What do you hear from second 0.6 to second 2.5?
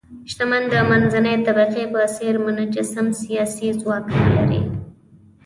د منځنۍ طبقې په څېر